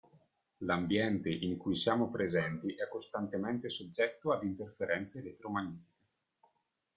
L'ambiente 0.63 1.29
in 1.29 1.57
cui 1.57 1.75
siamo 1.75 2.09
presenti 2.09 2.73
è 2.73 2.87
costantemente 2.87 3.69
soggetto 3.69 4.31
ad 4.33 4.41
interferenze 4.41 5.19
elettromagnetiche. 5.19 5.89